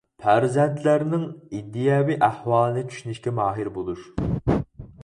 پەرزەنتلەرنىڭ 0.21 1.27
ئىدىيەۋى 1.59 2.17
ئەھۋالىنى 2.29 2.87
چۈشىنىشكە 2.89 3.37
ماھىر 3.43 3.73
بولۇش. 3.79 4.11